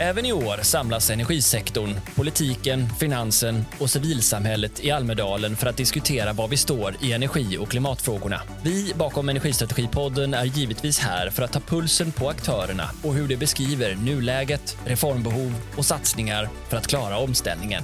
[0.00, 6.48] Även i år samlas energisektorn, politiken, finansen och civilsamhället i Almedalen för att diskutera var
[6.48, 8.40] vi står i energi och klimatfrågorna.
[8.62, 13.36] Vi bakom Energistrategipodden är givetvis här för att ta pulsen på aktörerna och hur de
[13.36, 17.82] beskriver nuläget, reformbehov och satsningar för att klara omställningen.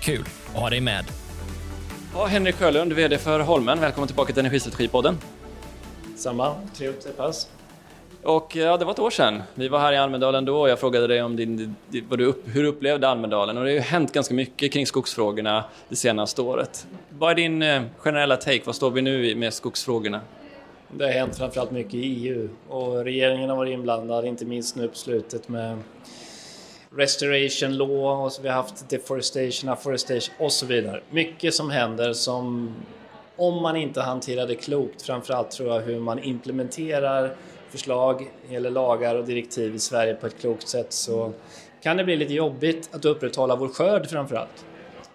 [0.00, 0.24] Kul
[0.54, 1.04] att ha dig med!
[2.14, 3.80] Ja, Henrik Sjölund, VD för Holmen.
[3.80, 5.18] Välkommen tillbaka till Energistrategipodden.
[6.16, 7.48] Samma, trevligt att träffas.
[8.22, 9.42] Och ja, det var ett år sedan.
[9.54, 11.76] Vi var här i Almedalen då och jag frågade dig om din,
[12.08, 13.58] vad du upp, hur du upplevde Almedalen.
[13.58, 16.86] Och det har ju hänt ganska mycket kring skogsfrågorna det senaste året.
[17.08, 18.62] Vad är din eh, generella take?
[18.64, 20.20] Vad står vi nu med skogsfrågorna?
[20.88, 24.88] Det har hänt framförallt mycket i EU och regeringen har varit inblandad, inte minst nu
[24.88, 25.78] på slutet med
[26.96, 31.00] Restoration Law och så vi har haft Deforestation, Afforestation och så vidare.
[31.10, 32.74] Mycket som händer som
[33.36, 37.34] om man inte hanterar det klokt, framförallt tror jag hur man implementerar
[37.72, 41.32] förslag eller lagar och direktiv i Sverige på ett klokt sätt så
[41.82, 44.64] kan det bli lite jobbigt att upprätthålla vår skörd framförallt.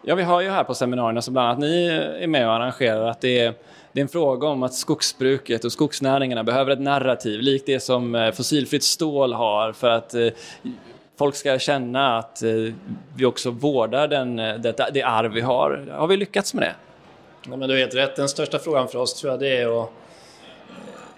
[0.02, 1.88] Ja, vi har ju här på seminarierna så bland annat ni
[2.19, 3.53] är med och arrangerar att det är,
[3.91, 8.16] det är en fråga om att skogsbruket och skogsnäringarna behöver ett narrativ likt det som
[8.16, 10.27] eh, fossilfritt stål har för att eh,
[11.17, 12.52] folk ska känna att eh,
[13.16, 15.88] vi också vårdar den, det, det arv vi har.
[15.92, 16.75] Har vi lyckats med det?
[17.49, 18.16] Ja, men du har helt rätt.
[18.16, 19.89] Den största frågan för oss tror jag det är att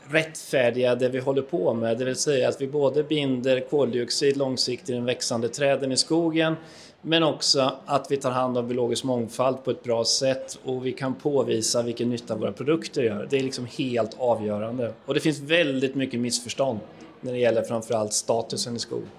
[0.09, 4.89] rättfärdiga det vi håller på med, det vill säga att vi både binder koldioxid långsiktigt
[4.89, 6.55] i den växande träden i skogen
[7.01, 10.91] men också att vi tar hand om biologisk mångfald på ett bra sätt och vi
[10.91, 13.27] kan påvisa vilken nytta våra produkter gör.
[13.29, 14.93] Det är liksom helt avgörande.
[15.05, 16.79] Och det finns väldigt mycket missförstånd
[17.21, 19.09] när det gäller framförallt statusen i skogen.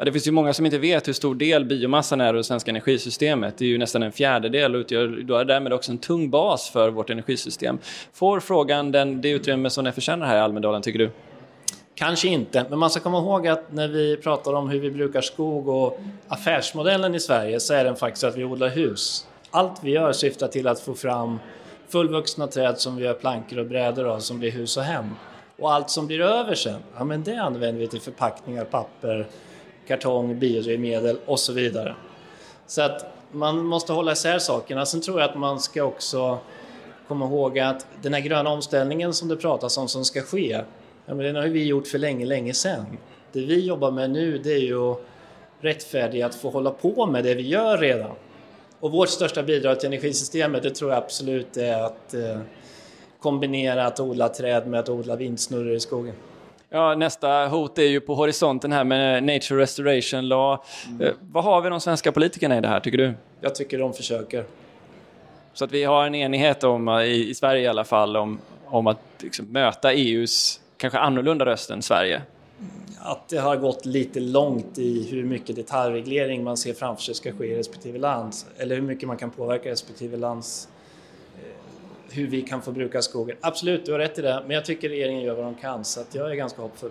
[0.00, 2.44] Ja, det finns ju många som inte vet hur stor del biomassan är i det
[2.44, 3.58] svenska energisystemet.
[3.58, 6.70] Det är ju nästan en fjärdedel och utgör då är därmed också en tung bas
[6.70, 7.78] för vårt energisystem.
[8.12, 11.10] Får frågan den, det utrymme som den förtjänar här i Almedalen, tycker du?
[11.94, 15.20] Kanske inte, men man ska komma ihåg att när vi pratar om hur vi brukar
[15.20, 19.26] skog och affärsmodellen i Sverige så är den faktiskt att vi odlar hus.
[19.50, 21.38] Allt vi gör syftar till att få fram
[21.88, 25.06] fullvuxna träd som vi gör plankor och brädor av som blir hus och hem.
[25.58, 29.26] Och allt som blir över sen, ja men det använder vi till förpackningar, papper,
[29.90, 31.94] kartong, biodrivmedel och så vidare.
[32.66, 34.86] Så att man måste hålla isär sakerna.
[34.86, 36.38] Sen tror jag att man ska också
[37.08, 40.60] komma ihåg att den här gröna omställningen som det pratas om som ska ske,
[41.06, 42.86] ja, men den har vi gjort för länge, länge sedan.
[43.32, 44.98] Det vi jobbar med nu det är ju att
[45.60, 48.10] rättfärdiga att få hålla på med det vi gör redan.
[48.80, 52.38] Och vårt största bidrag till energisystemet det tror jag absolut är att eh,
[53.20, 56.14] kombinera att odla träd med att odla vindsnurror i skogen.
[56.72, 60.58] Ja, nästa hot är ju på horisonten här med Nature Restoration Law.
[60.88, 61.14] Mm.
[61.20, 63.14] Vad har vi de svenska politikerna i det här, tycker du?
[63.40, 64.44] Jag tycker de försöker.
[65.52, 68.86] Så att vi har en enighet om, i, i Sverige i alla fall, om, om
[68.86, 72.22] att liksom, möta EUs kanske annorlunda röst än Sverige?
[72.98, 77.32] Att det har gått lite långt i hur mycket detaljreglering man ser framför sig ska
[77.32, 80.68] ske i respektive land, eller hur mycket man kan påverka respektive lands
[82.12, 83.36] hur vi kan få bruka skogen.
[83.40, 86.00] Absolut, du har rätt i det, men jag tycker regeringen gör vad de kan så
[86.00, 86.90] att jag är ganska hoppfull.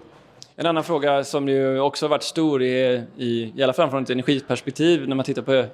[0.56, 4.04] En annan fråga som ju också har varit stor i, i, i alla fall från
[4.04, 5.66] ett energiperspektiv när man tittar på,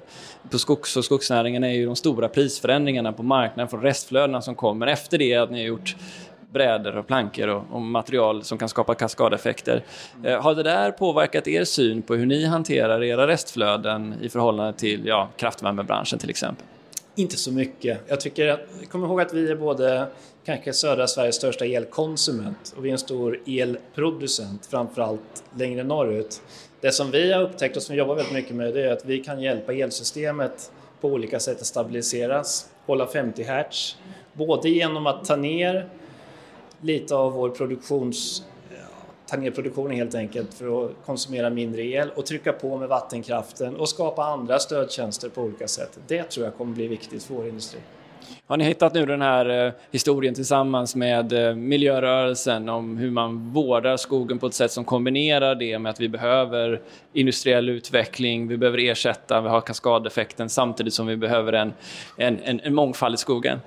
[0.50, 4.88] på skogs och skogsnäringen är ju de stora prisförändringarna på marknaden från restflödena som kommer
[4.88, 5.96] efter det att ni har gjort
[6.54, 9.84] brädor och plankor och, och material som kan skapa kaskadeffekter.
[10.24, 14.74] Eh, har det där påverkat er syn på hur ni hanterar era restflöden i förhållande
[14.74, 16.66] till ja, kraftvärmebranschen till exempel?
[17.18, 18.00] Inte så mycket.
[18.08, 18.60] Jag tycker att,
[18.90, 20.08] kommer ihåg att vi är både
[20.46, 26.42] kanske södra Sveriges största elkonsument och vi är en stor elproducent, framförallt längre norrut.
[26.82, 29.06] Det som vi har upptäckt och som vi jobbar väldigt mycket med det är att
[29.06, 30.72] vi kan hjälpa elsystemet
[31.02, 33.98] på olika sätt att stabiliseras, hålla 50 Hz,
[34.34, 35.90] både genom att ta ner
[36.82, 38.44] lite av vår produktions
[39.28, 43.76] ta ner produktionen helt enkelt för att konsumera mindre el och trycka på med vattenkraften
[43.76, 46.00] och skapa andra stödtjänster på olika sätt.
[46.08, 47.80] Det tror jag kommer bli viktigt för vår industri.
[48.48, 53.54] Har ni hittat nu den här eh, historien tillsammans med eh, miljörörelsen om hur man
[53.54, 56.82] vårdar skogen på ett sätt som kombinerar det med att vi behöver
[57.14, 61.74] industriell utveckling, vi behöver ersätta, vi har kaskadeffekten samtidigt som vi behöver en,
[62.18, 63.60] en, en, en mångfald i skogen?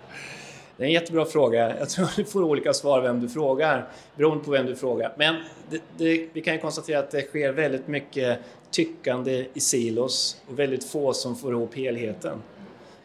[0.79, 1.79] Det är en jättebra fråga.
[1.79, 5.13] Jag tror du får olika svar vem du frågar, beroende på vem du frågar.
[5.17, 5.37] Men
[5.71, 8.39] det, det, vi kan ju konstatera att det sker väldigt mycket
[8.71, 12.43] tyckande i silos och väldigt få som får ihop helheten.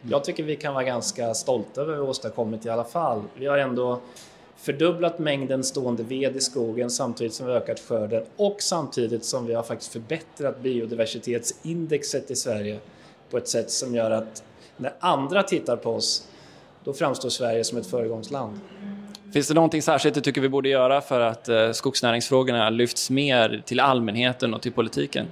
[0.01, 3.21] Jag tycker vi kan vara ganska stolta över vad vi åstadkommit i alla fall.
[3.35, 4.01] Vi har ändå
[4.57, 9.53] fördubblat mängden stående ved i skogen samtidigt som vi ökat skörden och samtidigt som vi
[9.53, 12.79] har faktiskt förbättrat biodiversitetsindexet i Sverige
[13.29, 14.43] på ett sätt som gör att
[14.77, 16.27] när andra tittar på oss
[16.83, 18.59] då framstår Sverige som ett föregångsland.
[19.33, 23.63] Finns det någonting särskilt du tycker vi borde göra för att eh, skogsnäringsfrågorna lyfts mer
[23.65, 25.27] till allmänheten och till politiken?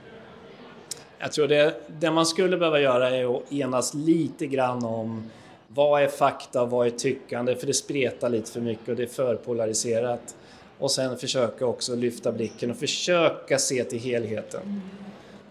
[1.20, 5.30] Jag tror det, det man skulle behöva göra är att enas lite grann om
[5.68, 7.56] vad är fakta och vad är tyckande?
[7.56, 10.36] För det spretar lite för mycket och det är för polariserat.
[10.80, 14.82] Och sen försöka också lyfta blicken och försöka se till helheten.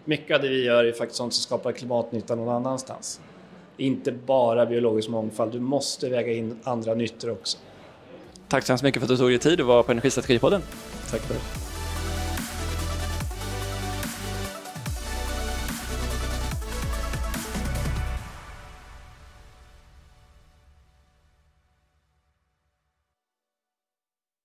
[0.04, 3.20] Mycket av det vi gör är faktiskt sånt som skapar klimatnytta någon annanstans.
[3.80, 7.58] Inte bara biologisk mångfald, du måste väga in andra nyttor också.
[8.48, 10.62] Tack så hemskt mycket för att du tog dig tid att vara på Energistrategipodden.
[11.10, 11.69] Tack för det.